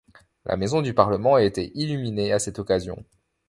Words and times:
La 0.45 0.57
Maison 0.57 0.81
du 0.81 0.95
Parlement 0.95 1.35
a 1.35 1.43
été 1.43 1.71
illuminée 1.77 2.31
à 2.33 2.39
cette 2.39 2.57
occasion. 2.57 3.05